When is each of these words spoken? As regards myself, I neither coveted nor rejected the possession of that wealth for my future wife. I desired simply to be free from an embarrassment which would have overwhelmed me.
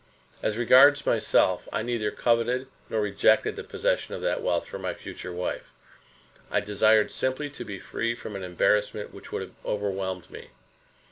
As 0.41 0.57
regards 0.57 1.05
myself, 1.05 1.69
I 1.71 1.83
neither 1.83 2.09
coveted 2.09 2.67
nor 2.89 3.01
rejected 3.01 3.55
the 3.55 3.63
possession 3.63 4.15
of 4.15 4.23
that 4.23 4.41
wealth 4.41 4.65
for 4.67 4.79
my 4.79 4.95
future 4.95 5.31
wife. 5.31 5.71
I 6.49 6.59
desired 6.59 7.11
simply 7.11 7.51
to 7.51 7.63
be 7.63 7.77
free 7.77 8.15
from 8.15 8.35
an 8.35 8.41
embarrassment 8.41 9.13
which 9.13 9.31
would 9.31 9.43
have 9.43 9.53
overwhelmed 9.63 10.31
me. 10.31 10.49